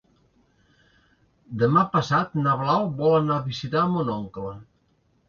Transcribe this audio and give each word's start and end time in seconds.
Demà 1.63 1.83
passat 1.95 2.33
na 2.45 2.55
Blau 2.63 2.87
vol 3.03 3.13
anar 3.19 3.37
a 3.37 3.45
visitar 3.51 3.85
mon 3.93 4.11
oncle. 4.15 4.57